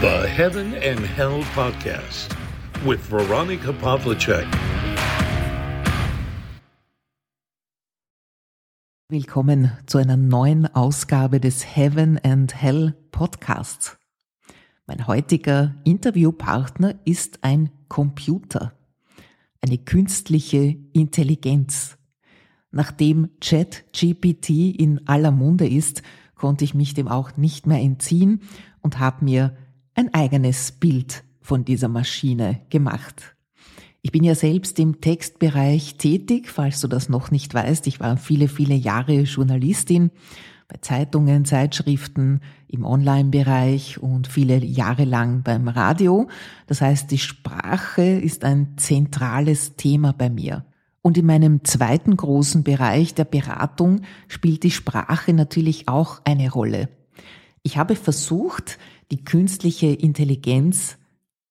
The 0.00 0.26
Heaven 0.26 0.72
and 0.76 1.00
Hell 1.00 1.44
Podcast 1.54 2.34
with 2.86 3.00
Veronica 3.10 3.70
Pavlicek. 3.70 4.46
Willkommen 9.10 9.72
zu 9.84 9.98
einer 9.98 10.16
neuen 10.16 10.74
Ausgabe 10.74 11.38
des 11.38 11.76
Heaven 11.76 12.18
and 12.24 12.54
Hell 12.54 12.94
Podcasts. 13.12 13.98
Mein 14.86 15.06
heutiger 15.06 15.74
Interviewpartner 15.84 16.94
ist 17.04 17.44
ein 17.44 17.68
Computer, 17.88 18.72
eine 19.60 19.76
künstliche 19.76 20.78
Intelligenz. 20.94 21.98
Nachdem 22.70 23.28
ChatGPT 23.42 24.48
in 24.78 25.06
aller 25.06 25.30
Munde 25.30 25.68
ist, 25.68 26.00
konnte 26.36 26.64
ich 26.64 26.72
mich 26.72 26.94
dem 26.94 27.06
auch 27.06 27.36
nicht 27.36 27.66
mehr 27.66 27.80
entziehen 27.80 28.40
und 28.80 28.98
habe 28.98 29.26
mir 29.26 29.54
ein 30.00 30.14
eigenes 30.14 30.72
Bild 30.72 31.24
von 31.42 31.66
dieser 31.66 31.88
Maschine 31.88 32.62
gemacht. 32.70 33.36
Ich 34.00 34.12
bin 34.12 34.24
ja 34.24 34.34
selbst 34.34 34.78
im 34.78 35.02
Textbereich 35.02 35.96
tätig, 35.96 36.48
falls 36.48 36.80
du 36.80 36.88
das 36.88 37.10
noch 37.10 37.30
nicht 37.30 37.52
weißt. 37.52 37.86
Ich 37.86 38.00
war 38.00 38.16
viele, 38.16 38.48
viele 38.48 38.74
Jahre 38.74 39.20
Journalistin 39.20 40.10
bei 40.68 40.76
Zeitungen, 40.80 41.44
Zeitschriften, 41.44 42.40
im 42.66 42.86
Online-Bereich 42.86 43.98
und 43.98 44.26
viele 44.26 44.64
Jahre 44.64 45.04
lang 45.04 45.42
beim 45.42 45.68
Radio. 45.68 46.28
Das 46.66 46.80
heißt, 46.80 47.10
die 47.10 47.18
Sprache 47.18 48.02
ist 48.02 48.42
ein 48.42 48.78
zentrales 48.78 49.76
Thema 49.76 50.14
bei 50.14 50.30
mir. 50.30 50.64
Und 51.02 51.18
in 51.18 51.26
meinem 51.26 51.62
zweiten 51.64 52.16
großen 52.16 52.62
Bereich 52.62 53.12
der 53.12 53.24
Beratung 53.24 54.00
spielt 54.28 54.62
die 54.62 54.70
Sprache 54.70 55.34
natürlich 55.34 55.88
auch 55.88 56.22
eine 56.24 56.50
Rolle. 56.50 56.88
Ich 57.62 57.76
habe 57.76 57.96
versucht, 57.96 58.78
die 59.10 59.24
künstliche 59.24 59.88
Intelligenz 59.88 60.98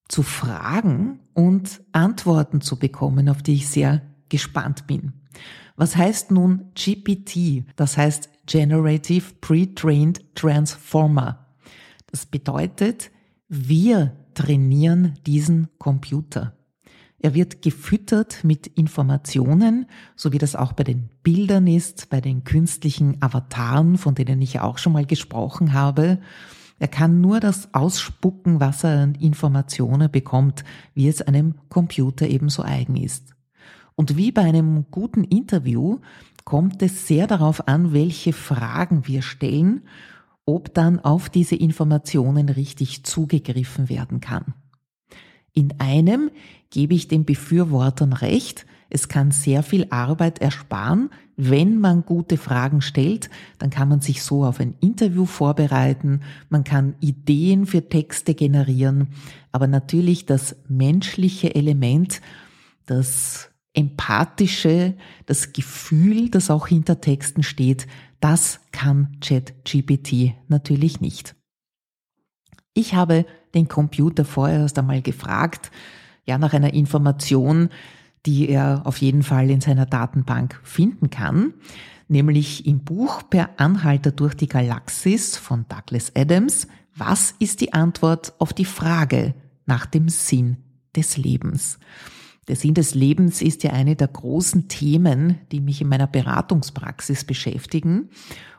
zu 0.07 0.23
fragen 0.23 1.19
und 1.33 1.81
Antworten 1.91 2.61
zu 2.61 2.77
bekommen, 2.77 3.29
auf 3.29 3.43
die 3.43 3.55
ich 3.55 3.67
sehr 3.67 4.01
gespannt 4.29 4.87
bin. 4.87 5.13
Was 5.75 5.95
heißt 5.95 6.31
nun 6.31 6.71
GPT? 6.75 7.63
Das 7.75 7.97
heißt 7.97 8.29
Generative 8.45 9.25
Pre-Trained 9.39 10.35
Transformer. 10.35 11.47
Das 12.07 12.25
bedeutet, 12.25 13.11
wir 13.47 14.15
trainieren 14.33 15.13
diesen 15.25 15.69
Computer. 15.77 16.53
Er 17.21 17.33
wird 17.33 17.61
gefüttert 17.61 18.43
mit 18.43 18.67
Informationen, 18.67 19.85
so 20.15 20.31
wie 20.31 20.37
das 20.37 20.55
auch 20.55 20.73
bei 20.73 20.83
den 20.83 21.09
Bildern 21.21 21.67
ist, 21.67 22.09
bei 22.09 22.21
den 22.21 22.45
künstlichen 22.45 23.21
Avataren, 23.21 23.97
von 23.97 24.15
denen 24.15 24.41
ich 24.41 24.61
auch 24.61 24.77
schon 24.77 24.93
mal 24.93 25.05
gesprochen 25.05 25.73
habe. 25.73 26.19
Er 26.79 26.87
kann 26.87 27.21
nur 27.21 27.39
das 27.39 27.73
ausspucken, 27.73 28.59
was 28.59 28.83
er 28.83 29.01
an 29.01 29.15
Informationen 29.15 30.09
bekommt, 30.09 30.63
wie 30.93 31.07
es 31.07 31.21
einem 31.21 31.55
Computer 31.67 32.27
ebenso 32.27 32.63
eigen 32.63 32.95
ist. 32.95 33.35
Und 33.95 34.15
wie 34.15 34.31
bei 34.31 34.43
einem 34.43 34.85
guten 34.89 35.25
Interview 35.25 35.99
kommt 36.45 36.81
es 36.81 37.05
sehr 37.05 37.27
darauf 37.27 37.67
an, 37.67 37.91
welche 37.91 38.31
Fragen 38.31 39.05
wir 39.07 39.21
stellen, 39.21 39.81
ob 40.45 40.73
dann 40.73 40.99
auf 40.99 41.29
diese 41.29 41.55
Informationen 41.55 42.49
richtig 42.49 43.03
zugegriffen 43.03 43.89
werden 43.89 44.21
kann. 44.21 44.53
In 45.53 45.79
einem 45.79 46.31
gebe 46.69 46.93
ich 46.93 47.07
den 47.07 47.25
Befürwortern 47.25 48.13
recht, 48.13 48.65
es 48.89 49.07
kann 49.07 49.31
sehr 49.31 49.63
viel 49.63 49.87
Arbeit 49.89 50.39
ersparen, 50.39 51.09
wenn 51.37 51.79
man 51.79 52.05
gute 52.05 52.37
Fragen 52.37 52.81
stellt, 52.81 53.29
dann 53.59 53.69
kann 53.69 53.87
man 53.87 54.01
sich 54.01 54.23
so 54.23 54.43
auf 54.43 54.59
ein 54.59 54.75
Interview 54.81 55.25
vorbereiten, 55.25 56.21
man 56.49 56.63
kann 56.63 56.95
Ideen 56.99 57.65
für 57.65 57.87
Texte 57.87 58.33
generieren, 58.33 59.09
aber 59.51 59.67
natürlich 59.67 60.25
das 60.25 60.57
menschliche 60.67 61.55
Element, 61.55 62.21
das 62.85 63.51
empathische, 63.73 64.95
das 65.27 65.53
Gefühl, 65.53 66.29
das 66.29 66.49
auch 66.49 66.67
hinter 66.67 66.99
Texten 66.99 67.43
steht, 67.43 67.87
das 68.19 68.59
kann 68.71 69.17
ChatGPT 69.21 70.33
natürlich 70.49 70.99
nicht. 70.99 71.35
Ich 72.73 72.95
habe 72.95 73.25
den 73.53 73.67
Computer 73.67 74.25
vorher 74.25 74.59
erst 74.59 74.77
einmal 74.77 75.01
gefragt, 75.01 75.71
ja, 76.25 76.37
nach 76.37 76.53
einer 76.53 76.73
Information, 76.73 77.69
die 78.25 78.49
er 78.49 78.81
auf 78.85 78.97
jeden 78.97 79.23
Fall 79.23 79.49
in 79.49 79.61
seiner 79.61 79.85
Datenbank 79.85 80.59
finden 80.63 81.09
kann, 81.09 81.53
nämlich 82.07 82.65
im 82.65 82.79
Buch 82.79 83.23
Per 83.29 83.49
Anhalter 83.57 84.11
durch 84.11 84.35
die 84.35 84.47
Galaxis 84.47 85.37
von 85.37 85.65
Douglas 85.69 86.11
Adams. 86.15 86.67
Was 86.95 87.33
ist 87.39 87.61
die 87.61 87.73
Antwort 87.73 88.33
auf 88.39 88.53
die 88.53 88.65
Frage 88.65 89.33
nach 89.65 89.85
dem 89.85 90.09
Sinn 90.09 90.57
des 90.95 91.17
Lebens? 91.17 91.79
Der 92.49 92.55
Sinn 92.55 92.73
des 92.73 92.95
Lebens 92.95 93.43
ist 93.43 93.63
ja 93.63 93.71
eine 93.71 93.95
der 93.95 94.07
großen 94.07 94.67
Themen, 94.67 95.37
die 95.51 95.61
mich 95.61 95.81
in 95.81 95.87
meiner 95.87 96.07
Beratungspraxis 96.07 97.23
beschäftigen. 97.23 98.09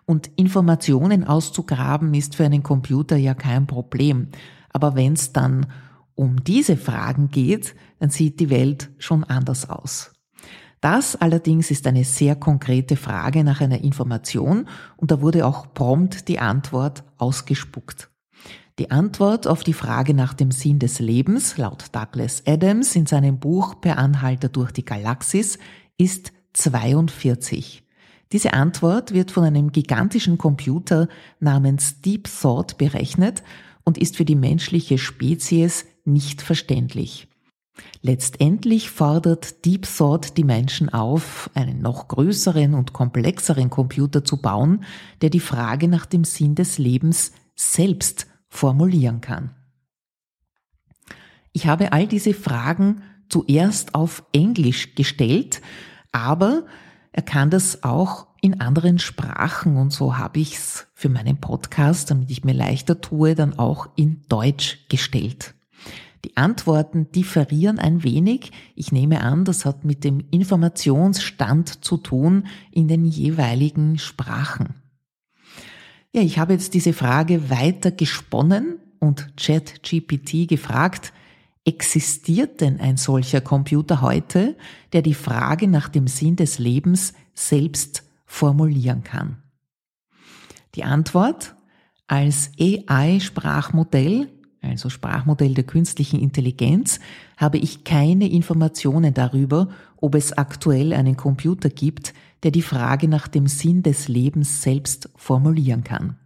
Und 0.07 0.31
Informationen 0.37 1.25
auszugraben 1.25 2.15
ist 2.15 2.37
für 2.37 2.45
einen 2.45 2.63
Computer 2.63 3.17
ja 3.17 3.35
kein 3.35 3.67
Problem. 3.67 4.29
Aber 4.73 4.95
wenn 4.95 5.15
es 5.15 5.33
dann 5.33 5.67
um 6.15 6.45
diese 6.45 6.77
Fragen 6.77 7.29
geht, 7.29 7.75
dann 7.99 8.11
sieht 8.11 8.41
die 8.41 8.51
Welt 8.51 8.91
schon 8.99 9.25
anders 9.25 9.69
aus. 9.69 10.13
Das 10.81 11.15
allerdings 11.17 11.71
ist 11.71 11.87
eine 11.87 12.05
sehr 12.05 12.37
konkrete 12.37 12.97
Frage 12.97 13.45
nach 13.45 13.61
einer 13.61 13.83
Information 13.83 14.67
und 14.97 15.11
da 15.11 15.21
wurde 15.21 15.47
auch 15.47 15.75
prompt 15.75 16.29
die 16.29 16.39
Antwort 16.39 17.05
ausgespuckt. 17.19 18.11
Die 18.79 18.91
Antwort 18.91 19.47
auf 19.47 19.63
die 19.63 19.75
Frage 19.75 20.15
nach 20.15 20.33
dem 20.33 20.51
Sinn 20.51 20.79
des 20.79 21.01
Lebens, 21.01 21.59
laut 21.59 21.87
Douglas 21.93 22.43
Adams 22.47 22.97
in 22.97 23.05
seinem 23.05 23.39
Buch 23.39 23.79
Per 23.83 23.99
Anhalter 23.99 24.49
durch 24.49 24.73
die 24.73 24.87
Galaxis, 24.87 25.59
ist 25.99 26.33
42. 26.55 27.83
Diese 28.33 28.55
Antwort 28.55 29.13
wird 29.13 29.33
von 29.33 29.45
einem 29.45 29.73
gigantischen 29.73 30.39
Computer 30.39 31.09
namens 31.41 32.01
Deep 32.01 32.27
Thought 32.41 32.79
berechnet 32.79 33.43
und 33.85 33.99
ist 33.99 34.17
für 34.17 34.25
die 34.25 34.37
menschliche 34.37 34.97
Spezies 34.97 35.85
nicht 36.05 36.43
verständlich. 36.43 37.29
Letztendlich 38.03 38.91
fordert 38.91 39.65
Deep 39.65 39.87
Thought 39.87 40.37
die 40.37 40.45
Menschen 40.45 40.89
auf, 40.89 41.51
einen 41.55 41.81
noch 41.81 42.09
größeren 42.09 42.75
und 42.75 42.93
komplexeren 42.93 43.71
Computer 43.71 44.25
zu 44.25 44.39
bauen, 44.39 44.85
der 45.23 45.31
die 45.31 45.41
Frage 45.41 45.89
nach 45.89 46.07
dem 46.07 46.25
Sinn 46.25 46.55
des 46.55 46.79
Lebens 46.79 47.33
selbst 47.55 48.27
formulieren 48.49 49.21
kann. 49.21 49.55
Ich 51.53 51.67
habe 51.67 51.93
all 51.93 52.07
diese 52.07 52.35
Fragen 52.35 53.03
zuerst 53.29 53.95
auf 53.95 54.25
Englisch 54.33 54.95
gestellt, 54.95 55.61
aber 56.13 56.65
er 57.13 57.23
kann 57.23 57.51
das 57.51 57.83
auch 57.83 58.29
in 58.41 58.61
anderen 58.61 58.99
Sprachen 58.99 59.77
und 59.77 59.93
so 59.93 60.17
habe 60.17 60.41
ich 60.41 60.55
es 60.55 60.87
für 60.95 61.09
meinen 61.09 61.41
Podcast, 61.41 62.11
damit 62.11 62.31
ich 62.31 62.45
mir 62.45 62.55
leichter 62.55 63.01
tue, 63.01 63.35
dann 63.35 63.59
auch 63.59 63.89
in 63.97 64.23
Deutsch 64.29 64.87
gestellt. 64.89 65.55
Die 66.25 66.37
Antworten 66.37 67.11
differieren 67.13 67.79
ein 67.79 68.03
wenig. 68.03 68.53
Ich 68.75 68.93
nehme 68.93 69.23
an, 69.23 69.45
das 69.45 69.65
hat 69.65 69.85
mit 69.85 70.05
dem 70.05 70.23
Informationsstand 70.31 71.85
zu 71.85 71.97
tun 71.97 72.47
in 72.71 72.89
den 72.89 73.07
jeweiligen 73.07 73.99
Sprachen. 73.99 74.75
Ja, 76.13 76.23
ich 76.23 76.39
habe 76.39 76.53
jetzt 76.53 76.75
diese 76.75 76.93
Frage 76.93 77.51
weiter 77.51 77.91
gesponnen 77.91 78.81
und 78.99 79.37
ChatGPT 79.37 80.49
gefragt, 80.49 81.13
existiert 81.65 82.61
denn 82.61 82.81
ein 82.81 82.97
solcher 82.97 83.41
Computer 83.41 84.01
heute, 84.03 84.57
der 84.93 85.03
die 85.03 85.15
Frage 85.15 85.69
nach 85.69 85.89
dem 85.89 86.07
Sinn 86.07 86.37
des 86.37 86.59
Lebens 86.59 87.15
selbst 87.35 88.03
formulieren 88.27 89.05
kann? 89.05 89.43
Die 90.75 90.85
Antwort, 90.85 91.55
als 92.07 92.51
AI-Sprachmodell 92.59 94.29
also 94.63 94.89
Sprachmodell 94.89 95.55
der 95.55 95.65
künstlichen 95.65 96.21
Intelligenz, 96.21 97.01
habe 97.37 97.59
ich 97.59 97.85
keine 97.85 98.31
Informationen 98.31 99.15
darüber, 99.15 99.69
ob 99.97 100.15
es 100.15 100.33
aktuell 100.33 100.93
einen 100.93 101.17
Computer 101.17 101.69
gibt, 101.69 102.15
der 102.43 102.51
die 102.51 102.63
Frage 102.63 103.09
nach 103.09 103.29
dem 103.29 103.47
Sinn 103.47 103.83
des 103.83 104.09
Lebens 104.09 104.63
selbst 104.63 105.11
formulieren 105.17 105.85
kann. 105.85 106.17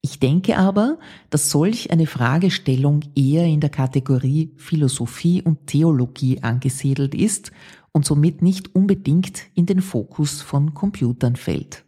Ich 0.00 0.20
denke 0.20 0.58
aber, 0.58 0.98
dass 1.30 1.50
solch 1.50 1.90
eine 1.90 2.06
Fragestellung 2.06 3.00
eher 3.16 3.46
in 3.46 3.60
der 3.60 3.70
Kategorie 3.70 4.52
Philosophie 4.56 5.40
und 5.40 5.66
Theologie 5.66 6.42
angesiedelt 6.42 7.14
ist 7.14 7.52
und 7.90 8.04
somit 8.04 8.42
nicht 8.42 8.74
unbedingt 8.74 9.44
in 9.54 9.64
den 9.64 9.80
Fokus 9.80 10.42
von 10.42 10.74
Computern 10.74 11.36
fällt. 11.36 11.84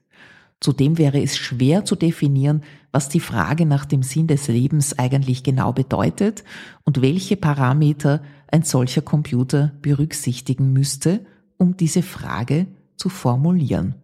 Zudem 0.60 0.96
wäre 0.96 1.20
es 1.20 1.36
schwer 1.36 1.84
zu 1.84 1.96
definieren, 1.96 2.62
was 2.96 3.10
die 3.10 3.20
Frage 3.20 3.66
nach 3.66 3.84
dem 3.84 4.02
Sinn 4.02 4.26
des 4.26 4.48
Lebens 4.48 4.98
eigentlich 4.98 5.43
genau 5.43 5.75
bedeutet 5.75 6.44
und 6.84 7.02
welche 7.02 7.37
Parameter 7.37 8.22
ein 8.50 8.62
solcher 8.62 9.02
Computer 9.02 9.72
berücksichtigen 9.82 10.72
müsste, 10.72 11.26
um 11.58 11.76
diese 11.76 12.00
Frage 12.00 12.66
zu 12.96 13.10
formulieren. 13.10 13.96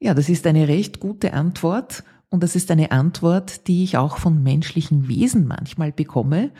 Ja, 0.00 0.14
das 0.14 0.28
ist 0.28 0.44
eine 0.48 0.66
recht 0.66 0.98
gute 0.98 1.34
Antwort 1.34 2.02
und 2.30 2.42
das 2.42 2.56
ist 2.56 2.72
eine 2.72 2.90
Antwort, 2.90 3.68
die 3.68 3.84
ich 3.84 3.96
auch 3.96 4.18
von 4.18 4.42
menschlichen 4.42 5.06
Wesen 5.06 5.46
manchmal 5.46 5.92
bekomme, 5.92 6.50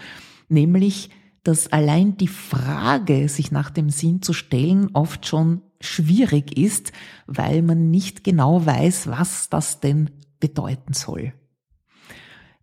nämlich, 0.49 1.11
dass 1.43 1.73
allein 1.73 2.17
die 2.17 2.29
Frage, 2.29 3.29
sich 3.29 3.51
nach 3.51 3.71
dem 3.71 3.91
Sinn 3.91 4.23
zu 4.23 4.33
stellen, 4.33 4.91
oft 4.93 5.27
schon 5.27 5.63
schwierig 5.81 6.57
ist, 6.57 6.93
weil 7.27 7.63
man 7.63 7.91
nicht 7.91 8.23
genau 8.23 8.65
weiß, 8.65 9.09
was 9.09 9.49
das 9.49 9.81
denn 9.81 10.11
bedeuten 10.41 10.93
soll. 10.93 11.33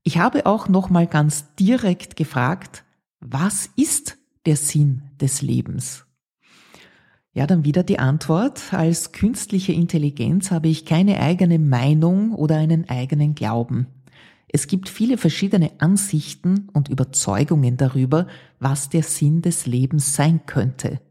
Ich 0.04 0.18
habe 0.18 0.45
auch 0.45 0.68
nochmal 0.69 1.07
ganz 1.07 1.56
direkt 1.56 2.16
gefragt, 2.16 2.83
was 3.19 3.69
ist 3.75 4.18
der 4.45 4.56
Sinn 4.56 5.04
des 5.19 5.42
Lebens? 5.42 6.06
Ja, 7.33 7.48
dann 7.48 7.66
wieder 7.66 7.83
die 7.83 8.00
Antwort. 8.00 8.74
Als 8.74 9.12
künstliche 9.12 9.74
Intelligenz 9.74 10.51
habe 10.51 10.69
ich 10.69 10.86
keine 10.86 11.19
eigene 11.19 11.60
Meinung 11.60 12.33
oder 12.33 12.56
einen 12.57 12.88
eigenen 12.88 13.36
Glauben. 13.36 13.88
Es 14.48 14.68
gibt 14.68 14.88
viele 14.88 15.18
verschiedene 15.18 15.71
Ansichten 15.80 16.69
und 16.71 16.88
Überzeugungen 16.88 17.75
darüber, 17.75 18.28
was 18.60 18.89
der 18.89 19.04
Sinn 19.04 19.42
des 19.42 19.66
Lebens 19.66 20.16
sein 20.16 20.45
könnte. 20.45 21.01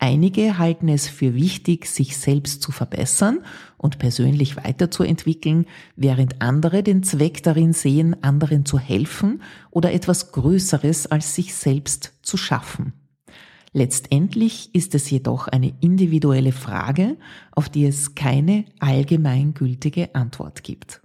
Einige 0.00 0.58
halten 0.58 0.88
es 0.88 1.08
für 1.08 1.34
wichtig, 1.34 1.86
sich 1.86 2.16
selbst 2.16 2.62
zu 2.62 2.70
verbessern 2.70 3.40
und 3.76 3.98
persönlich 3.98 4.56
weiterzuentwickeln, 4.56 5.66
während 5.96 6.40
andere 6.40 6.84
den 6.84 7.02
Zweck 7.02 7.42
darin 7.42 7.72
sehen, 7.72 8.22
anderen 8.22 8.64
zu 8.64 8.78
helfen 8.78 9.42
oder 9.72 9.92
etwas 9.92 10.30
Größeres 10.30 11.08
als 11.08 11.34
sich 11.34 11.54
selbst 11.54 12.14
zu 12.22 12.36
schaffen. 12.36 12.92
Letztendlich 13.72 14.72
ist 14.74 14.94
es 14.94 15.10
jedoch 15.10 15.48
eine 15.48 15.74
individuelle 15.80 16.52
Frage, 16.52 17.16
auf 17.50 17.68
die 17.68 17.84
es 17.84 18.14
keine 18.14 18.64
allgemeingültige 18.78 20.14
Antwort 20.14 20.62
gibt. 20.62 21.02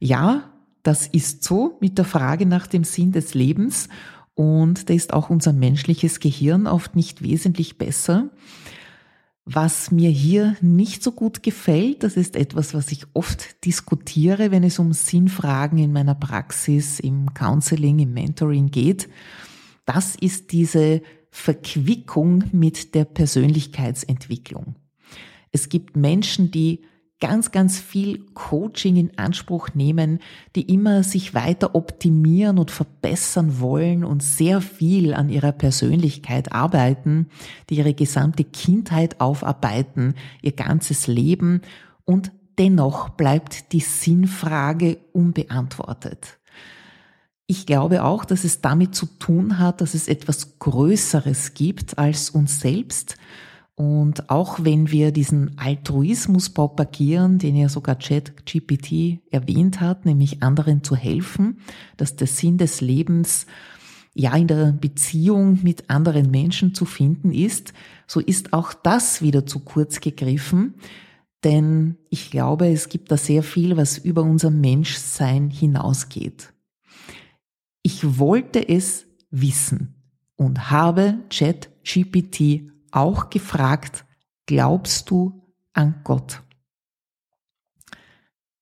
Ja, 0.00 0.50
das 0.82 1.06
ist 1.06 1.42
so 1.42 1.78
mit 1.80 1.96
der 1.96 2.04
Frage 2.04 2.44
nach 2.46 2.66
dem 2.66 2.84
Sinn 2.84 3.10
des 3.12 3.32
Lebens 3.32 3.88
und 4.34 4.88
da 4.88 4.94
ist 4.94 5.12
auch 5.12 5.30
unser 5.30 5.52
menschliches 5.52 6.20
Gehirn 6.20 6.66
oft 6.66 6.96
nicht 6.96 7.22
wesentlich 7.22 7.78
besser. 7.78 8.30
Was 9.46 9.90
mir 9.90 10.10
hier 10.10 10.56
nicht 10.62 11.02
so 11.02 11.12
gut 11.12 11.42
gefällt, 11.42 12.02
das 12.02 12.16
ist 12.16 12.34
etwas, 12.34 12.72
was 12.72 12.90
ich 12.90 13.04
oft 13.12 13.64
diskutiere, 13.64 14.50
wenn 14.50 14.64
es 14.64 14.78
um 14.78 14.92
Sinnfragen 14.92 15.78
in 15.78 15.92
meiner 15.92 16.14
Praxis, 16.14 16.98
im 16.98 17.34
Counseling, 17.34 17.98
im 17.98 18.14
Mentoring 18.14 18.70
geht. 18.70 19.08
Das 19.84 20.16
ist 20.16 20.50
diese 20.52 21.02
Verquickung 21.30 22.44
mit 22.52 22.94
der 22.94 23.04
Persönlichkeitsentwicklung. 23.04 24.76
Es 25.52 25.68
gibt 25.68 25.94
Menschen, 25.94 26.50
die 26.50 26.80
ganz, 27.24 27.52
ganz 27.52 27.78
viel 27.80 28.26
Coaching 28.34 28.96
in 28.96 29.18
Anspruch 29.18 29.70
nehmen, 29.72 30.18
die 30.56 30.70
immer 30.70 31.02
sich 31.02 31.32
weiter 31.32 31.74
optimieren 31.74 32.58
und 32.58 32.70
verbessern 32.70 33.60
wollen 33.60 34.04
und 34.04 34.22
sehr 34.22 34.60
viel 34.60 35.14
an 35.14 35.30
ihrer 35.30 35.52
Persönlichkeit 35.52 36.52
arbeiten, 36.52 37.30
die 37.70 37.76
ihre 37.76 37.94
gesamte 37.94 38.44
Kindheit 38.44 39.22
aufarbeiten, 39.22 40.16
ihr 40.42 40.52
ganzes 40.52 41.06
Leben 41.06 41.62
und 42.04 42.30
dennoch 42.58 43.08
bleibt 43.08 43.72
die 43.72 43.80
Sinnfrage 43.80 44.98
unbeantwortet. 45.14 46.38
Ich 47.46 47.64
glaube 47.64 48.04
auch, 48.04 48.26
dass 48.26 48.44
es 48.44 48.60
damit 48.60 48.94
zu 48.94 49.06
tun 49.06 49.58
hat, 49.58 49.80
dass 49.80 49.94
es 49.94 50.08
etwas 50.08 50.58
Größeres 50.58 51.54
gibt 51.54 51.96
als 51.96 52.28
uns 52.28 52.60
selbst. 52.60 53.16
Und 53.76 54.30
auch 54.30 54.62
wenn 54.62 54.92
wir 54.92 55.10
diesen 55.10 55.58
Altruismus 55.58 56.50
propagieren, 56.50 57.38
den 57.38 57.56
ja 57.56 57.68
sogar 57.68 57.96
ChatGPT 57.96 59.20
erwähnt 59.30 59.80
hat, 59.80 60.06
nämlich 60.06 60.42
anderen 60.44 60.84
zu 60.84 60.94
helfen, 60.94 61.58
dass 61.96 62.14
der 62.14 62.28
Sinn 62.28 62.56
des 62.56 62.80
Lebens 62.80 63.46
ja 64.14 64.36
in 64.36 64.46
der 64.46 64.70
Beziehung 64.72 65.58
mit 65.64 65.90
anderen 65.90 66.30
Menschen 66.30 66.72
zu 66.72 66.84
finden 66.84 67.32
ist, 67.32 67.72
so 68.06 68.20
ist 68.20 68.52
auch 68.52 68.74
das 68.74 69.22
wieder 69.22 69.44
zu 69.44 69.58
kurz 69.60 70.00
gegriffen. 70.00 70.74
Denn 71.42 71.96
ich 72.10 72.30
glaube, 72.30 72.68
es 72.68 72.88
gibt 72.88 73.10
da 73.10 73.16
sehr 73.16 73.42
viel, 73.42 73.76
was 73.76 73.98
über 73.98 74.22
unser 74.22 74.50
Menschsein 74.50 75.50
hinausgeht. 75.50 76.52
Ich 77.82 78.18
wollte 78.18 78.66
es 78.66 79.06
wissen 79.30 79.96
und 80.36 80.70
habe 80.70 81.18
ChatGPT 81.28 82.73
auch 82.94 83.30
gefragt, 83.30 84.04
glaubst 84.46 85.10
du 85.10 85.42
an 85.72 86.00
Gott? 86.04 86.42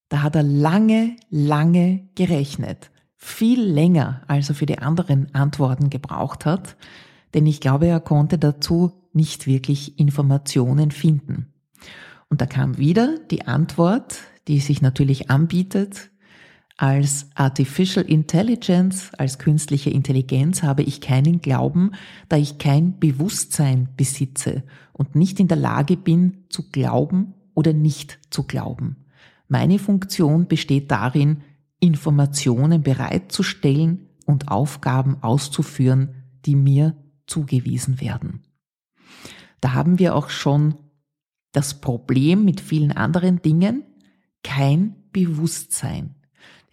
Da 0.09 0.21
hat 0.21 0.35
er 0.35 0.43
lange, 0.43 1.15
lange 1.29 2.07
gerechnet. 2.15 2.91
Viel 3.15 3.61
länger, 3.61 4.21
als 4.27 4.49
er 4.49 4.55
für 4.55 4.65
die 4.65 4.79
anderen 4.79 5.33
Antworten 5.33 5.89
gebraucht 5.89 6.45
hat, 6.45 6.75
denn 7.33 7.45
ich 7.45 7.61
glaube, 7.61 7.87
er 7.87 7.99
konnte 7.99 8.37
dazu 8.37 8.91
nicht 9.13 9.47
wirklich 9.47 9.97
Informationen 9.99 10.91
finden. 10.91 11.53
Und 12.29 12.41
da 12.41 12.45
kam 12.45 12.77
wieder 12.77 13.19
die 13.31 13.47
Antwort, 13.47 14.19
die 14.47 14.59
sich 14.59 14.81
natürlich 14.81 15.29
anbietet, 15.29 16.11
als 16.77 17.27
Artificial 17.35 18.05
Intelligence, 18.05 19.13
als 19.13 19.37
künstliche 19.37 19.91
Intelligenz 19.91 20.63
habe 20.63 20.83
ich 20.83 21.01
keinen 21.01 21.39
Glauben, 21.41 21.91
da 22.29 22.37
ich 22.37 22.57
kein 22.57 22.99
Bewusstsein 22.99 23.89
besitze 23.95 24.63
und 24.91 25.15
nicht 25.15 25.39
in 25.39 25.47
der 25.47 25.57
Lage 25.57 25.97
bin 25.97 26.45
zu 26.49 26.69
glauben 26.69 27.35
oder 27.53 27.73
nicht 27.73 28.19
zu 28.31 28.43
glauben. 28.43 29.05
Meine 29.47 29.77
Funktion 29.77 30.47
besteht 30.47 30.89
darin, 30.89 31.43
Informationen 31.79 32.81
bereitzustellen 32.81 34.09
und 34.25 34.47
Aufgaben 34.47 35.21
auszuführen, 35.21 36.15
die 36.45 36.55
mir 36.55 36.95
zugewiesen 37.27 38.01
werden. 38.01 38.41
Da 39.61 39.73
haben 39.73 39.99
wir 39.99 40.15
auch 40.15 40.29
schon 40.29 40.75
das 41.51 41.79
Problem 41.79 42.45
mit 42.45 42.61
vielen 42.61 42.91
anderen 42.91 43.41
Dingen, 43.41 43.83
kein 44.43 44.95
Bewusstsein. 45.11 46.15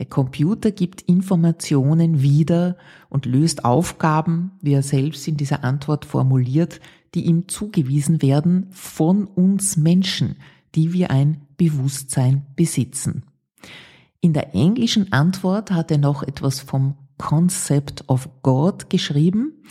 Der 0.00 0.06
Computer 0.06 0.70
gibt 0.70 1.02
Informationen 1.02 2.22
wieder 2.22 2.78
und 3.10 3.26
löst 3.26 3.66
Aufgaben, 3.66 4.52
wie 4.62 4.72
er 4.72 4.82
selbst 4.82 5.28
in 5.28 5.36
dieser 5.36 5.62
Antwort 5.62 6.06
formuliert, 6.06 6.80
die 7.14 7.26
ihm 7.26 7.48
zugewiesen 7.48 8.22
werden 8.22 8.68
von 8.70 9.26
uns 9.26 9.76
Menschen, 9.76 10.36
die 10.74 10.94
wir 10.94 11.10
ein 11.10 11.42
Bewusstsein 11.58 12.46
besitzen. 12.56 13.24
In 14.22 14.32
der 14.32 14.54
englischen 14.54 15.12
Antwort 15.12 15.70
hat 15.70 15.90
er 15.90 15.98
noch 15.98 16.22
etwas 16.22 16.60
vom 16.60 16.96
Concept 17.18 18.08
of 18.08 18.30
God 18.42 18.88
geschrieben 18.88 19.62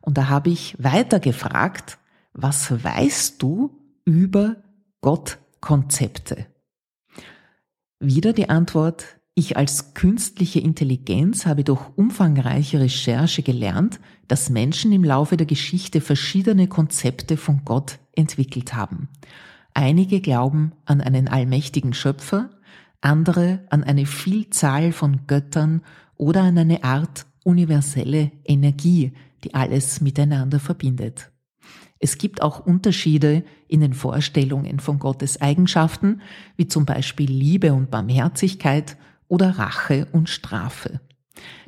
und 0.00 0.16
da 0.16 0.30
habe 0.30 0.48
ich 0.48 0.82
weiter 0.82 1.20
gefragt, 1.20 1.98
was 2.32 2.82
weißt 2.82 3.42
du 3.42 3.70
über 4.06 4.56
Gottkonzepte? 5.02 6.46
Wieder 8.00 8.32
die 8.32 8.48
Antwort, 8.48 9.18
ich 9.34 9.56
als 9.56 9.94
künstliche 9.94 10.60
Intelligenz 10.60 11.44
habe 11.44 11.64
durch 11.64 11.82
umfangreiche 11.96 12.78
Recherche 12.80 13.42
gelernt, 13.42 13.98
dass 14.28 14.48
Menschen 14.48 14.92
im 14.92 15.02
Laufe 15.02 15.36
der 15.36 15.46
Geschichte 15.46 16.00
verschiedene 16.00 16.68
Konzepte 16.68 17.36
von 17.36 17.62
Gott 17.64 17.98
entwickelt 18.12 18.74
haben. 18.74 19.08
Einige 19.74 20.20
glauben 20.20 20.72
an 20.84 21.00
einen 21.00 21.26
allmächtigen 21.26 21.94
Schöpfer, 21.94 22.50
andere 23.00 23.64
an 23.70 23.82
eine 23.82 24.06
Vielzahl 24.06 24.92
von 24.92 25.26
Göttern 25.26 25.82
oder 26.16 26.42
an 26.42 26.56
eine 26.56 26.84
Art 26.84 27.26
universelle 27.42 28.30
Energie, 28.44 29.12
die 29.42 29.52
alles 29.52 30.00
miteinander 30.00 30.60
verbindet. 30.60 31.32
Es 31.98 32.18
gibt 32.18 32.40
auch 32.40 32.64
Unterschiede 32.64 33.44
in 33.66 33.80
den 33.80 33.94
Vorstellungen 33.94 34.78
von 34.78 35.00
Gottes 35.00 35.40
Eigenschaften, 35.40 36.20
wie 36.56 36.68
zum 36.68 36.86
Beispiel 36.86 37.30
Liebe 37.30 37.72
und 37.72 37.90
Barmherzigkeit 37.90 38.96
oder 39.28 39.58
Rache 39.58 40.06
und 40.12 40.28
Strafe. 40.28 41.00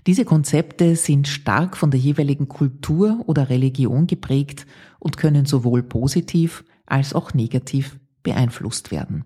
Diese 0.06 0.24
Konzepte 0.24 0.94
sind 0.94 1.26
stark 1.26 1.76
von 1.76 1.90
der 1.90 1.98
jeweiligen 1.98 2.48
Kultur 2.48 3.24
oder 3.26 3.48
Religion 3.48 4.06
geprägt 4.06 4.66
und 5.00 5.16
können 5.16 5.46
sowohl 5.46 5.82
positiv 5.82 6.64
als 6.86 7.12
auch 7.12 7.34
negativ 7.34 7.98
beeinflusst 8.22 8.90
werden. 8.90 9.24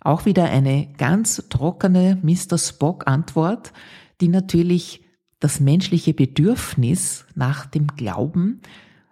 Auch 0.00 0.24
wieder 0.24 0.44
eine 0.44 0.92
ganz 0.96 1.44
trockene 1.50 2.18
Mr. 2.22 2.56
Spock 2.56 3.06
Antwort, 3.06 3.72
die 4.20 4.28
natürlich 4.28 5.04
das 5.40 5.60
menschliche 5.60 6.14
Bedürfnis 6.14 7.26
nach 7.34 7.66
dem 7.66 7.88
Glauben 7.88 8.60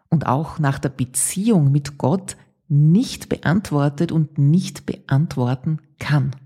und 0.08 0.26
auch 0.26 0.58
nach 0.58 0.78
der 0.78 0.90
Beziehung 0.90 1.72
mit 1.72 1.98
Gott 1.98 2.36
nicht 2.68 3.28
beantwortet 3.28 4.12
und 4.12 4.38
nicht 4.38 4.86
beantworten 4.86 5.78
kann. 5.98 6.36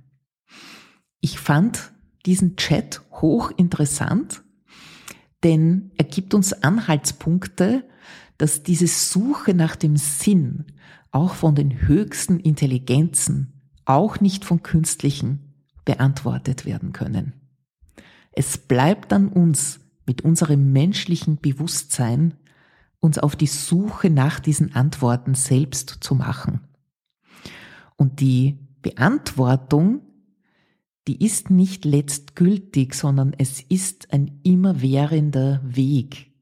Ich 1.24 1.38
fand 1.38 1.92
diesen 2.26 2.56
Chat 2.56 3.00
hochinteressant, 3.12 4.42
denn 5.44 5.92
er 5.96 6.04
gibt 6.04 6.34
uns 6.34 6.52
Anhaltspunkte, 6.52 7.84
dass 8.38 8.64
diese 8.64 8.88
Suche 8.88 9.54
nach 9.54 9.76
dem 9.76 9.96
Sinn 9.96 10.66
auch 11.12 11.34
von 11.34 11.54
den 11.54 11.86
höchsten 11.86 12.40
Intelligenzen, 12.40 13.52
auch 13.84 14.18
nicht 14.18 14.44
von 14.44 14.64
künstlichen, 14.64 15.54
beantwortet 15.84 16.64
werden 16.64 16.92
können. 16.92 17.34
Es 18.32 18.58
bleibt 18.58 19.12
an 19.12 19.28
uns, 19.28 19.78
mit 20.04 20.22
unserem 20.22 20.72
menschlichen 20.72 21.38
Bewusstsein, 21.38 22.34
uns 22.98 23.18
auf 23.18 23.36
die 23.36 23.46
Suche 23.46 24.10
nach 24.10 24.40
diesen 24.40 24.74
Antworten 24.74 25.34
selbst 25.34 25.98
zu 26.00 26.16
machen. 26.16 26.62
Und 27.94 28.18
die 28.18 28.58
Beantwortung, 28.80 30.00
die 31.08 31.24
ist 31.24 31.50
nicht 31.50 31.84
letztgültig, 31.84 32.94
sondern 32.94 33.34
es 33.36 33.60
ist 33.60 34.12
ein 34.12 34.40
immerwährender 34.44 35.60
Weg. 35.64 36.32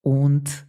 Und 0.00 0.66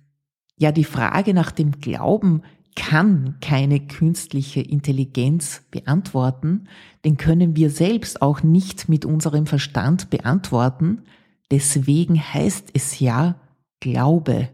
ja, 0.57 0.71
die 0.71 0.83
Frage 0.83 1.33
nach 1.33 1.51
dem 1.51 1.79
Glauben 1.79 2.43
kann 2.75 3.37
keine 3.41 3.79
künstliche 3.87 4.61
Intelligenz 4.61 5.63
beantworten, 5.71 6.67
den 7.05 7.17
können 7.17 7.55
wir 7.55 7.69
selbst 7.69 8.21
auch 8.21 8.43
nicht 8.43 8.89
mit 8.89 9.05
unserem 9.05 9.45
Verstand 9.45 10.09
beantworten. 10.09 11.03
Deswegen 11.51 12.19
heißt 12.19 12.69
es 12.73 12.99
ja 12.99 13.39
Glaube. 13.79 14.49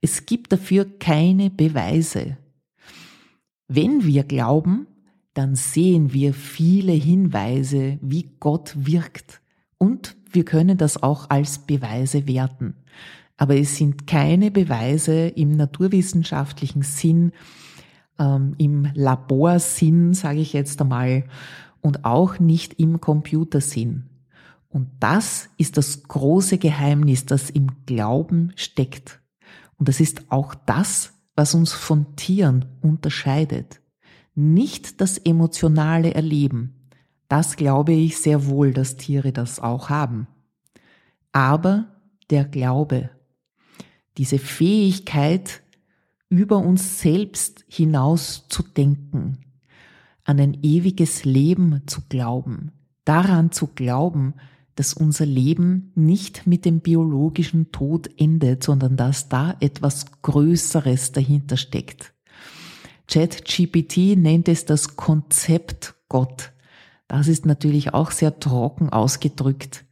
Es 0.00 0.26
gibt 0.26 0.52
dafür 0.52 0.86
keine 0.98 1.50
Beweise. 1.50 2.36
Wenn 3.68 4.04
wir 4.04 4.24
glauben, 4.24 4.86
dann 5.38 5.54
sehen 5.54 6.12
wir 6.12 6.34
viele 6.34 6.90
Hinweise, 6.90 8.00
wie 8.02 8.28
Gott 8.40 8.74
wirkt. 8.76 9.40
Und 9.78 10.16
wir 10.32 10.44
können 10.44 10.76
das 10.76 11.00
auch 11.00 11.30
als 11.30 11.60
Beweise 11.60 12.26
werten. 12.26 12.74
Aber 13.36 13.56
es 13.56 13.76
sind 13.76 14.08
keine 14.08 14.50
Beweise 14.50 15.28
im 15.28 15.52
naturwissenschaftlichen 15.52 16.82
Sinn, 16.82 17.30
ähm, 18.18 18.56
im 18.58 18.90
Laborsinn, 18.94 20.12
sage 20.12 20.40
ich 20.40 20.54
jetzt 20.54 20.80
einmal, 20.80 21.22
und 21.82 22.04
auch 22.04 22.40
nicht 22.40 22.80
im 22.80 23.00
Computersinn. 23.00 24.06
Und 24.68 24.88
das 24.98 25.50
ist 25.56 25.76
das 25.76 26.02
große 26.02 26.58
Geheimnis, 26.58 27.26
das 27.26 27.48
im 27.48 27.68
Glauben 27.86 28.50
steckt. 28.56 29.20
Und 29.76 29.88
das 29.88 30.00
ist 30.00 30.32
auch 30.32 30.56
das, 30.56 31.12
was 31.36 31.54
uns 31.54 31.72
von 31.72 32.16
Tieren 32.16 32.64
unterscheidet. 32.82 33.80
Nicht 34.40 35.00
das 35.00 35.18
emotionale 35.18 36.14
Erleben. 36.14 36.92
Das 37.26 37.56
glaube 37.56 37.92
ich 37.92 38.18
sehr 38.18 38.46
wohl, 38.46 38.72
dass 38.72 38.96
Tiere 38.96 39.32
das 39.32 39.58
auch 39.58 39.90
haben. 39.90 40.28
Aber 41.32 41.96
der 42.30 42.44
Glaube. 42.44 43.10
Diese 44.16 44.38
Fähigkeit, 44.38 45.64
über 46.28 46.58
uns 46.58 47.00
selbst 47.00 47.64
hinaus 47.66 48.46
zu 48.48 48.62
denken, 48.62 49.38
an 50.22 50.38
ein 50.38 50.62
ewiges 50.62 51.24
Leben 51.24 51.82
zu 51.88 52.02
glauben, 52.08 52.70
daran 53.04 53.50
zu 53.50 53.66
glauben, 53.66 54.34
dass 54.76 54.94
unser 54.94 55.26
Leben 55.26 55.90
nicht 55.96 56.46
mit 56.46 56.64
dem 56.64 56.78
biologischen 56.78 57.72
Tod 57.72 58.08
endet, 58.16 58.62
sondern 58.62 58.96
dass 58.96 59.28
da 59.28 59.56
etwas 59.58 60.22
Größeres 60.22 61.10
dahinter 61.10 61.56
steckt. 61.56 62.14
ChatGPT 63.08 64.16
nennt 64.16 64.48
es 64.48 64.66
das 64.66 64.96
Konzept 64.96 65.94
Gott. 66.08 66.52
Das 67.08 67.26
ist 67.26 67.46
natürlich 67.46 67.94
auch 67.94 68.10
sehr 68.10 68.38
trocken 68.38 68.90
ausgedrückt. 68.90 69.84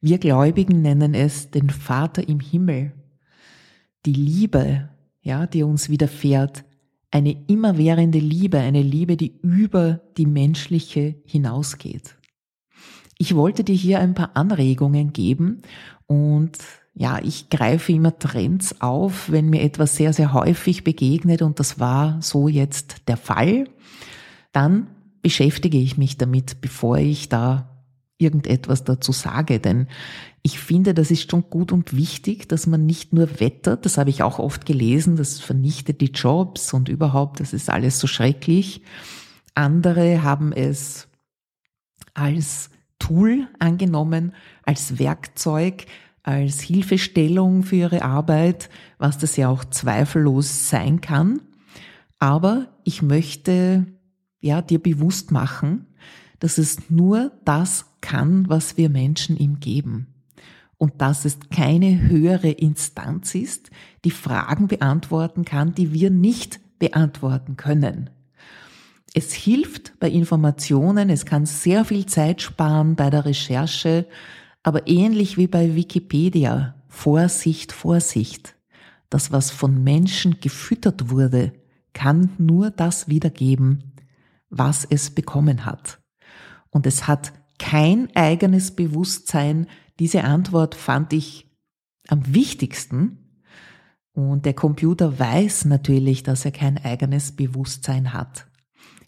Wir 0.00 0.18
Gläubigen 0.18 0.82
nennen 0.82 1.14
es 1.14 1.50
den 1.50 1.70
Vater 1.70 2.28
im 2.28 2.40
Himmel. 2.40 2.92
Die 4.04 4.12
Liebe, 4.12 4.90
ja, 5.22 5.46
die 5.46 5.62
uns 5.62 5.88
widerfährt, 5.88 6.64
eine 7.10 7.32
immerwährende 7.46 8.18
Liebe, 8.18 8.58
eine 8.58 8.82
Liebe, 8.82 9.16
die 9.16 9.38
über 9.40 10.02
die 10.18 10.26
menschliche 10.26 11.16
hinausgeht. 11.24 12.16
Ich 13.16 13.34
wollte 13.34 13.64
dir 13.64 13.74
hier 13.74 13.98
ein 13.98 14.14
paar 14.14 14.36
Anregungen 14.36 15.14
geben 15.14 15.62
und 16.06 16.58
ja, 16.98 17.20
ich 17.22 17.48
greife 17.48 17.92
immer 17.92 18.18
Trends 18.18 18.80
auf, 18.80 19.30
wenn 19.30 19.48
mir 19.48 19.62
etwas 19.62 19.94
sehr, 19.94 20.12
sehr 20.12 20.32
häufig 20.32 20.82
begegnet 20.82 21.42
und 21.42 21.60
das 21.60 21.78
war 21.78 22.20
so 22.20 22.48
jetzt 22.48 22.96
der 23.06 23.16
Fall, 23.16 23.68
dann 24.50 24.88
beschäftige 25.22 25.78
ich 25.78 25.96
mich 25.96 26.18
damit, 26.18 26.60
bevor 26.60 26.98
ich 26.98 27.28
da 27.28 27.84
irgendetwas 28.18 28.82
dazu 28.82 29.12
sage, 29.12 29.60
denn 29.60 29.86
ich 30.42 30.58
finde, 30.58 30.92
das 30.92 31.12
ist 31.12 31.30
schon 31.30 31.48
gut 31.50 31.70
und 31.70 31.96
wichtig, 31.96 32.48
dass 32.48 32.66
man 32.66 32.84
nicht 32.84 33.12
nur 33.12 33.38
wettert, 33.38 33.84
das 33.84 33.96
habe 33.96 34.10
ich 34.10 34.24
auch 34.24 34.40
oft 34.40 34.66
gelesen, 34.66 35.14
das 35.14 35.38
vernichtet 35.38 36.00
die 36.00 36.10
Jobs 36.10 36.74
und 36.74 36.88
überhaupt, 36.88 37.38
das 37.38 37.52
ist 37.52 37.70
alles 37.70 38.00
so 38.00 38.08
schrecklich. 38.08 38.82
Andere 39.54 40.24
haben 40.24 40.52
es 40.52 41.06
als 42.14 42.70
Tool 42.98 43.46
angenommen, 43.60 44.34
als 44.64 44.98
Werkzeug, 44.98 45.86
als 46.28 46.60
Hilfestellung 46.60 47.62
für 47.62 47.76
ihre 47.76 48.02
Arbeit, 48.02 48.68
was 48.98 49.16
das 49.16 49.38
ja 49.38 49.48
auch 49.48 49.64
zweifellos 49.64 50.68
sein 50.68 51.00
kann. 51.00 51.40
Aber 52.18 52.66
ich 52.84 53.00
möchte 53.00 53.86
ja 54.38 54.60
dir 54.60 54.78
bewusst 54.78 55.32
machen, 55.32 55.86
dass 56.38 56.58
es 56.58 56.90
nur 56.90 57.32
das 57.46 57.86
kann, 58.02 58.46
was 58.46 58.76
wir 58.76 58.90
Menschen 58.90 59.38
ihm 59.38 59.58
geben. 59.58 60.08
Und 60.76 61.00
dass 61.00 61.24
es 61.24 61.38
keine 61.50 62.02
höhere 62.02 62.50
Instanz 62.50 63.34
ist, 63.34 63.70
die 64.04 64.10
Fragen 64.10 64.68
beantworten 64.68 65.46
kann, 65.46 65.74
die 65.74 65.94
wir 65.94 66.10
nicht 66.10 66.60
beantworten 66.78 67.56
können. 67.56 68.10
Es 69.14 69.32
hilft 69.32 69.98
bei 69.98 70.10
Informationen, 70.10 71.08
es 71.08 71.24
kann 71.24 71.46
sehr 71.46 71.86
viel 71.86 72.04
Zeit 72.04 72.42
sparen 72.42 72.96
bei 72.96 73.08
der 73.08 73.24
Recherche, 73.24 74.06
aber 74.68 74.86
ähnlich 74.86 75.38
wie 75.38 75.46
bei 75.46 75.74
Wikipedia, 75.74 76.74
Vorsicht, 76.88 77.72
Vorsicht. 77.72 78.54
Das, 79.08 79.32
was 79.32 79.50
von 79.50 79.82
Menschen 79.82 80.40
gefüttert 80.40 81.08
wurde, 81.08 81.54
kann 81.94 82.34
nur 82.36 82.70
das 82.70 83.08
wiedergeben, 83.08 83.94
was 84.50 84.84
es 84.84 85.08
bekommen 85.08 85.64
hat. 85.64 86.00
Und 86.68 86.86
es 86.86 87.08
hat 87.08 87.32
kein 87.58 88.14
eigenes 88.14 88.72
Bewusstsein. 88.72 89.68
Diese 90.00 90.24
Antwort 90.24 90.74
fand 90.74 91.14
ich 91.14 91.50
am 92.08 92.34
wichtigsten. 92.34 93.40
Und 94.12 94.44
der 94.44 94.52
Computer 94.52 95.18
weiß 95.18 95.64
natürlich, 95.64 96.24
dass 96.24 96.44
er 96.44 96.52
kein 96.52 96.76
eigenes 96.76 97.32
Bewusstsein 97.32 98.12
hat. 98.12 98.46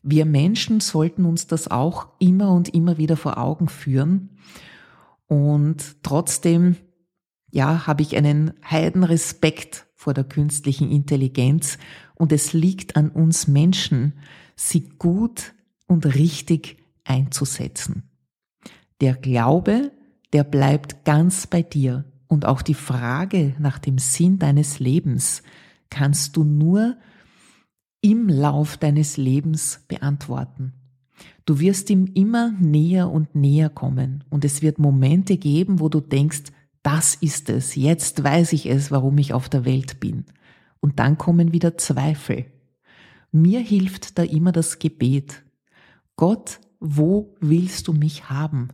Wir 0.03 0.25
Menschen 0.25 0.81
sollten 0.81 1.27
uns 1.27 1.49
das 1.49 1.71
auch 1.71 2.09
immer 2.19 2.51
und 2.51 2.71
immer 2.71 2.97
wieder 2.97 3.19
vor 3.19 3.37
Augen 3.37 3.69
führen. 3.69 4.39
Und 5.31 6.03
trotzdem, 6.03 6.75
ja, 7.53 7.87
habe 7.87 8.03
ich 8.03 8.17
einen 8.17 8.53
heiden 8.69 9.05
Respekt 9.05 9.87
vor 9.95 10.13
der 10.13 10.25
künstlichen 10.25 10.91
Intelligenz 10.91 11.79
und 12.17 12.33
es 12.33 12.53
liegt 12.53 12.97
an 12.97 13.11
uns 13.11 13.47
Menschen, 13.47 14.15
sie 14.57 14.89
gut 14.99 15.55
und 15.87 16.05
richtig 16.17 16.79
einzusetzen. 17.05 18.11
Der 19.01 19.15
Glaube, 19.15 19.93
der 20.33 20.43
bleibt 20.43 21.05
ganz 21.05 21.47
bei 21.47 21.63
dir 21.63 22.07
und 22.27 22.45
auch 22.45 22.61
die 22.61 22.75
Frage 22.75 23.55
nach 23.61 23.79
dem 23.79 23.99
Sinn 23.99 24.41
deines 24.41 24.81
Lebens 24.81 25.45
kannst 25.91 26.37
du 26.37 26.43
nur 26.43 26.97
im 28.01 28.29
Lauf 28.29 28.79
deines 28.79 29.17
Lebens 29.17 29.85
beantworten. 29.87 30.80
Du 31.47 31.59
wirst 31.59 31.91
ihm 31.91 32.07
immer 32.15 32.53
näher 32.61 33.11
und 33.11 33.35
näher 33.35 33.71
kommen 33.71 34.25
und 34.31 34.45
es 34.45 34.63
wird 34.63 34.79
Momente 34.79 35.37
geben, 35.37 35.81
wo 35.81 35.89
du 35.89 36.01
denkst, 36.01 36.45
das 36.83 37.15
ist 37.15 37.51
es, 37.51 37.75
jetzt 37.75 38.23
weiß 38.23 38.53
ich 38.53 38.67
es, 38.67 38.91
warum 38.91 39.19
ich 39.19 39.33
auf 39.33 39.49
der 39.49 39.65
Welt 39.65 40.01
bin. 40.01 40.25
Und 40.81 40.99
dann 40.99 41.19
kommen 41.19 41.53
wieder 41.53 41.77
Zweifel. 41.77 42.47
Mir 43.33 43.61
hilft 43.61 44.19
da 44.19 44.23
immer 44.23 44.53
das 44.53 44.79
Gebet. 44.79 45.43
Gott, 46.17 46.61
wo 46.81 47.35
willst 47.41 47.89
du 47.89 47.93
mich 47.93 48.31
haben? 48.31 48.69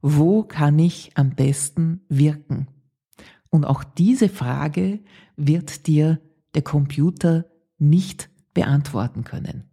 Wo 0.00 0.42
kann 0.42 0.78
ich 0.78 1.12
am 1.14 1.30
besten 1.30 2.00
wirken? 2.08 2.66
Und 3.50 3.64
auch 3.64 3.84
diese 3.84 4.28
Frage 4.28 5.00
wird 5.36 5.86
dir 5.86 6.20
der 6.54 6.62
Computer 6.62 7.46
nicht 7.78 8.28
beantworten 8.54 9.24
können. 9.24 9.71